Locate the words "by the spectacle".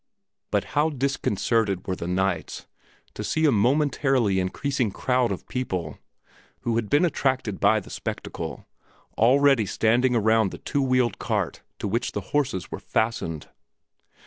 7.59-8.67